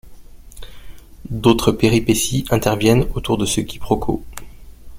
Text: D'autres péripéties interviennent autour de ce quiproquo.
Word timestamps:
D'autres 1.29 1.71
péripéties 1.71 2.45
interviennent 2.49 3.05
autour 3.13 3.37
de 3.37 3.45
ce 3.45 3.61
quiproquo. 3.61 4.25